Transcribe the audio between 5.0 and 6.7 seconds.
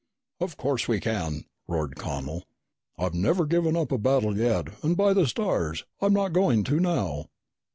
the stars, I'm not going